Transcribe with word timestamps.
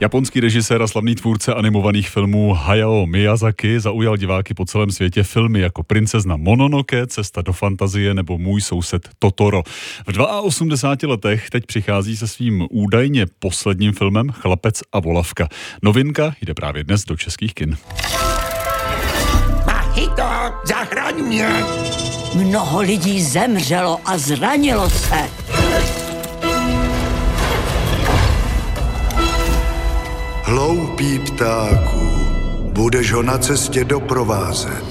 Japonský 0.00 0.40
režisér 0.40 0.82
a 0.82 0.86
slavný 0.86 1.14
tvůrce 1.14 1.54
animovaných 1.54 2.08
filmů 2.08 2.52
Hayao 2.52 3.06
Miyazaki 3.06 3.80
zaujal 3.80 4.16
diváky 4.16 4.54
po 4.54 4.64
celém 4.64 4.90
světě 4.90 5.22
filmy 5.22 5.60
jako 5.60 5.82
Princezna 5.82 6.36
Mononoke, 6.36 7.06
Cesta 7.06 7.42
do 7.42 7.52
fantazie 7.52 8.14
nebo 8.14 8.38
Můj 8.38 8.60
soused 8.60 9.08
Totoro. 9.18 9.62
V 10.06 10.18
82 10.18 11.10
letech 11.10 11.50
teď 11.50 11.66
přichází 11.66 12.16
se 12.16 12.28
svým 12.28 12.66
údajně 12.70 13.26
posledním 13.38 13.92
filmem 13.92 14.30
Chlapec 14.30 14.82
a 14.92 15.00
volavka. 15.00 15.48
Novinka 15.82 16.34
jde 16.42 16.54
právě 16.54 16.84
dnes 16.84 17.04
do 17.04 17.16
českých 17.16 17.54
kin. 17.54 17.76
Mahito, 19.66 20.28
zachraň 20.64 21.22
mě! 21.22 21.48
Mnoho 22.34 22.80
lidí 22.80 23.22
zemřelo 23.22 24.00
a 24.04 24.18
zranilo 24.18 24.90
se. 24.90 25.45
Hloupý 30.96 31.18
ptáku, 31.18 32.10
budeš 32.72 33.12
ho 33.12 33.22
na 33.22 33.38
cestě 33.38 33.84
doprovázet. 33.84 34.84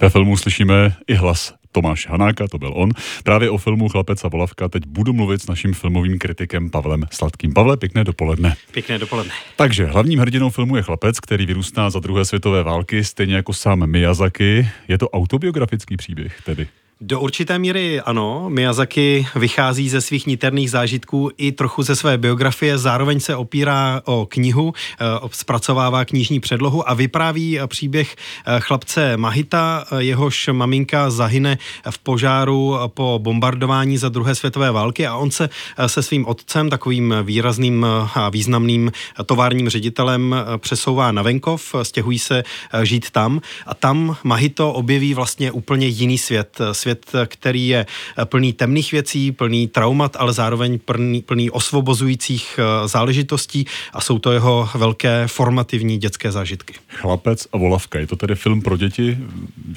Ve 0.00 0.10
filmu 0.10 0.36
slyšíme 0.36 0.96
i 1.06 1.14
hlas 1.14 1.54
Tomáš 1.72 2.08
Hanáka, 2.08 2.48
to 2.48 2.58
byl 2.58 2.72
on. 2.74 2.90
Právě 3.24 3.50
o 3.50 3.58
filmu 3.58 3.88
Chlapec 3.88 4.24
a 4.24 4.28
volavka 4.28 4.68
teď 4.68 4.82
budu 4.86 5.12
mluvit 5.12 5.42
s 5.42 5.46
naším 5.46 5.74
filmovým 5.74 6.18
kritikem 6.18 6.70
Pavlem 6.70 7.04
Sladkým. 7.10 7.54
Pavle, 7.54 7.76
pěkné 7.76 8.04
dopoledne. 8.04 8.56
Pěkné 8.72 8.98
dopoledne. 8.98 9.32
Takže 9.56 9.86
hlavním 9.86 10.18
hrdinou 10.18 10.50
filmu 10.50 10.76
je 10.76 10.82
chlapec, 10.82 11.20
který 11.20 11.46
vyrůstá 11.46 11.90
za 11.90 12.00
druhé 12.00 12.24
světové 12.24 12.62
války, 12.62 13.04
stejně 13.04 13.34
jako 13.34 13.52
sám 13.52 13.86
Miyazaki. 13.86 14.68
Je 14.88 14.98
to 14.98 15.08
autobiografický 15.08 15.96
příběh 15.96 16.42
tedy. 16.44 16.66
Do 17.00 17.20
určité 17.20 17.58
míry 17.58 18.00
ano, 18.00 18.50
Miyazaki 18.50 19.26
vychází 19.34 19.88
ze 19.88 20.00
svých 20.00 20.26
niterných 20.26 20.70
zážitků 20.70 21.30
i 21.36 21.52
trochu 21.52 21.82
ze 21.82 21.96
své 21.96 22.18
biografie, 22.18 22.78
zároveň 22.78 23.20
se 23.20 23.36
opírá 23.36 24.02
o 24.04 24.26
knihu, 24.26 24.74
eh, 24.74 25.04
zpracovává 25.32 26.04
knižní 26.04 26.40
předlohu 26.40 26.90
a 26.90 26.94
vypráví 26.94 27.58
příběh 27.66 28.16
eh, 28.16 28.60
chlapce 28.60 29.16
Mahita, 29.16 29.84
jehož 29.98 30.48
maminka 30.52 31.10
zahyne 31.10 31.58
v 31.90 31.98
požáru 31.98 32.76
po 32.86 33.18
bombardování 33.22 33.98
za 33.98 34.08
druhé 34.08 34.34
světové 34.34 34.70
války 34.70 35.06
a 35.06 35.16
on 35.16 35.30
se 35.30 35.48
eh, 35.78 35.88
se 35.88 36.02
svým 36.02 36.26
otcem, 36.26 36.70
takovým 36.70 37.14
výrazným 37.22 37.86
a 38.14 38.28
významným 38.28 38.92
továrním 39.26 39.68
ředitelem, 39.68 40.36
přesouvá 40.56 41.12
na 41.12 41.22
venkov, 41.22 41.74
stěhují 41.82 42.18
se 42.18 42.42
žít 42.82 43.10
tam. 43.10 43.40
A 43.66 43.74
tam 43.74 44.16
Mahito 44.24 44.72
objeví 44.72 45.14
vlastně 45.14 45.52
úplně 45.52 45.86
jiný 45.86 46.18
svět, 46.18 46.58
svět 46.72 46.87
svět, 46.88 47.12
který 47.26 47.68
je 47.68 47.86
plný 48.24 48.52
temných 48.52 48.92
věcí, 48.92 49.32
plný 49.32 49.68
traumat, 49.68 50.16
ale 50.16 50.32
zároveň 50.32 50.78
plný, 50.78 51.22
plný 51.22 51.50
osvobozujících 51.50 52.58
eh, 52.58 52.88
záležitostí 52.88 53.66
a 53.92 54.00
jsou 54.00 54.18
to 54.18 54.32
jeho 54.32 54.68
velké 54.74 55.26
formativní 55.26 55.98
dětské 55.98 56.32
zážitky. 56.32 56.74
Chlapec 56.88 57.46
a 57.52 57.56
volavka, 57.56 57.98
je 57.98 58.06
to 58.06 58.16
tedy 58.16 58.34
film 58.34 58.62
pro 58.62 58.76
děti? 58.76 59.18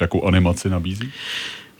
Jakou 0.00 0.24
animaci 0.24 0.68
nabízí? 0.70 1.12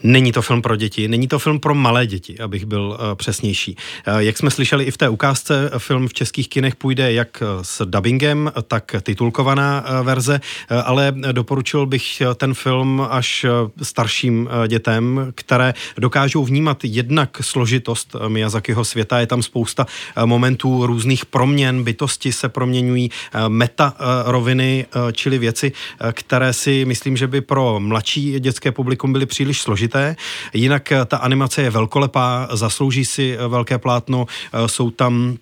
Není 0.02 0.32
to 0.32 0.42
film 0.42 0.62
pro 0.62 0.76
děti, 0.76 1.08
není 1.08 1.28
to 1.28 1.38
film 1.38 1.60
pro 1.60 1.74
malé 1.74 2.06
děti, 2.06 2.38
abych 2.38 2.64
byl 2.64 2.82
uh, 2.82 3.14
přesnější. 3.14 3.76
Uh, 4.08 4.18
jak 4.18 4.38
jsme 4.38 4.50
slyšeli 4.50 4.84
i 4.84 4.90
v 4.90 4.96
té 4.96 5.08
ukázce, 5.08 5.70
film 5.78 6.08
v 6.08 6.14
českých 6.14 6.48
kinech 6.48 6.76
půjde 6.76 7.12
jak 7.12 7.42
s 7.62 7.86
dubbingem, 7.86 8.52
tak 8.68 8.96
titulkovaná 9.02 9.84
verze, 10.02 10.40
ale 10.84 11.14
doporučil 11.32 11.86
bych 11.86 12.22
ten 12.34 12.54
film 12.54 13.06
až 13.10 13.46
starším 13.82 14.48
dětem, 14.68 15.32
které 15.34 15.74
dokážou 15.98 16.44
vnímat 16.44 16.78
jednak 16.84 17.38
složitost 17.40 18.16
Miyazakiho 18.28 18.84
světa. 18.84 19.20
Je 19.20 19.26
tam 19.26 19.42
spousta 19.42 19.86
momentů 20.24 20.86
různých 20.86 21.26
proměn, 21.26 21.84
bytosti 21.84 22.32
se 22.32 22.48
proměňují, 22.48 23.10
meta 23.48 23.94
roviny, 24.24 24.86
čili 25.12 25.38
věci, 25.38 25.72
které 26.12 26.52
si 26.52 26.84
myslím, 26.84 27.16
že 27.16 27.26
by 27.26 27.40
pro 27.40 27.80
mladší 27.80 28.40
dětské 28.40 28.72
publikum 28.72 29.12
byly 29.12 29.26
příliš 29.26 29.60
složité 29.60 29.91
důležité. 29.92 30.16
Jinak 30.54 30.92
eh, 30.92 31.04
ta 31.04 31.16
animace 31.16 31.62
je 31.62 31.70
velkolepá, 31.70 32.48
zaslouží 32.52 33.04
si 33.04 33.36
eh, 33.38 33.48
velké 33.48 33.78
plátno, 33.78 34.26
eh, 34.52 34.68
jsou 34.68 34.90
tam 34.90 35.36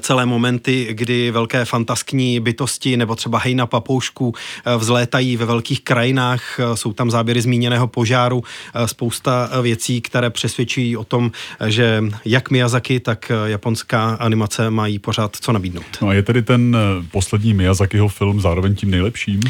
celé 0.00 0.26
momenty, 0.26 0.88
kdy 0.90 1.30
velké 1.30 1.64
fantaskní 1.64 2.40
bytosti 2.40 2.96
nebo 2.96 3.14
třeba 3.14 3.38
hejna 3.38 3.66
papoušku 3.66 4.34
vzlétají 4.78 5.36
ve 5.36 5.44
velkých 5.44 5.80
krajinách, 5.80 6.60
jsou 6.74 6.92
tam 6.92 7.10
záběry 7.10 7.40
zmíněného 7.40 7.86
požáru, 7.86 8.44
spousta 8.86 9.50
věcí, 9.62 10.00
které 10.00 10.30
přesvědčují 10.30 10.96
o 10.96 11.04
tom, 11.04 11.32
že 11.66 12.04
jak 12.24 12.50
Miyazaki, 12.50 13.00
tak 13.00 13.32
japonská 13.44 14.16
animace 14.20 14.70
mají 14.70 14.98
pořád 14.98 15.36
co 15.36 15.52
nabídnout. 15.52 16.00
No 16.02 16.08
a 16.08 16.14
je 16.14 16.22
tedy 16.22 16.42
ten 16.42 16.76
poslední 17.10 17.54
Miyazakiho 17.54 18.08
film 18.08 18.40
zároveň 18.40 18.74
tím 18.74 18.90
nejlepším? 18.90 19.40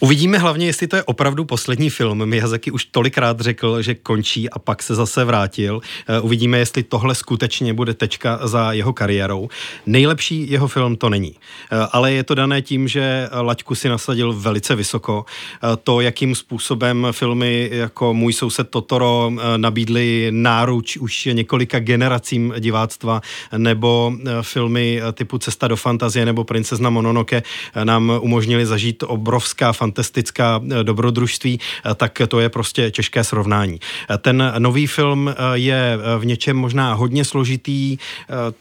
Uvidíme 0.00 0.38
hlavně, 0.38 0.66
jestli 0.66 0.86
to 0.86 0.96
je 0.96 1.02
opravdu 1.02 1.44
poslední 1.44 1.90
film. 1.90 2.26
Miyazaki 2.26 2.70
už 2.70 2.84
tolikrát 2.84 3.40
řekl, 3.40 3.82
že 3.82 3.94
končí 3.94 4.50
a 4.50 4.58
pak 4.58 4.82
se 4.82 4.94
zase 4.94 5.24
vrátil. 5.24 5.80
Eh, 6.08 6.20
uvidíme, 6.20 6.58
jestli 6.58 6.82
tohle 6.82 7.14
skutečně 7.14 7.74
bude 7.74 7.94
tečka 7.94 8.40
za 8.42 8.72
jeho 8.72 8.92
kariérou. 8.92 9.48
Nejlepší 9.86 10.50
jeho 10.50 10.68
film 10.68 10.96
to 10.96 11.10
není. 11.10 11.34
Eh, 11.72 11.76
ale 11.92 12.12
je 12.12 12.22
to 12.24 12.34
dané 12.34 12.62
tím, 12.62 12.88
že 12.88 13.28
laťku 13.40 13.74
si 13.74 13.88
nasadil 13.88 14.32
velice 14.32 14.74
vysoko. 14.74 15.24
Eh, 15.28 15.76
to, 15.82 16.00
jakým 16.00 16.34
způsobem 16.34 17.06
filmy 17.12 17.70
jako 17.72 18.14
Můj 18.14 18.32
soused 18.32 18.70
Totoro 18.70 19.32
nabídly 19.56 20.28
náruč 20.30 20.96
už 20.96 21.28
několika 21.32 21.78
generacím 21.78 22.54
diváctva, 22.58 23.20
nebo 23.56 24.12
filmy 24.42 25.00
typu 25.12 25.38
Cesta 25.38 25.68
do 25.68 25.76
fantazie 25.76 26.26
nebo 26.26 26.44
Princezna 26.44 26.90
Mononoke 26.90 27.42
nám 27.84 28.12
umožnili 28.20 28.66
zažít 28.66 29.02
obrovská 29.06 29.72
fantastická 29.74 30.60
eh, 30.64 30.84
dobrodružství, 30.84 31.60
eh, 31.60 31.94
tak 31.94 32.22
to 32.28 32.40
je 32.40 32.48
prostě 32.48 32.90
těžké 32.90 33.24
srovnání. 33.24 33.80
Eh, 34.10 34.18
ten 34.18 34.52
nový 34.58 34.86
film 34.86 35.34
je 35.52 35.98
v 36.18 36.26
něčem 36.26 36.56
možná 36.56 36.94
hodně 36.94 37.24
složitý, 37.24 37.96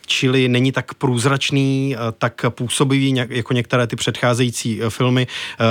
čili 0.05 0.47
není 0.47 0.71
tak 0.71 0.93
průzračný, 0.93 1.95
tak 2.17 2.45
působivý 2.49 3.15
jako 3.29 3.53
některé 3.53 3.87
ty 3.87 3.95
předcházející 3.95 4.81
filmy, 4.89 5.27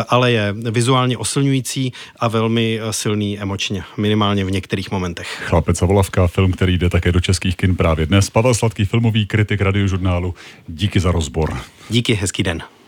ale 0.09 0.33
je 0.33 0.55
vizuálně 0.71 1.19
oslňující 1.19 1.93
a 2.19 2.29
velmi 2.29 2.81
silný 2.91 3.39
emočně, 3.39 3.83
minimálně 3.97 4.45
v 4.45 4.51
některých 4.51 4.91
momentech. 4.91 5.43
Chlapec 5.47 5.83
a 5.83 5.87
volavka, 5.87 6.27
film, 6.27 6.53
který 6.53 6.79
jde 6.79 6.91
také 6.91 7.13
do 7.13 7.21
českých 7.21 7.57
kin 7.57 7.77
právě 7.77 8.07
dnes. 8.07 8.31
Pavel 8.31 8.55
Sladký, 8.55 8.85
filmový 8.85 9.27
kritik 9.27 9.61
radiožurnálu. 9.61 10.35
Díky 10.69 11.01
za 11.01 11.13
rozbor. 11.13 11.59
Díky, 11.89 12.15
hezký 12.15 12.43
den. 12.43 12.63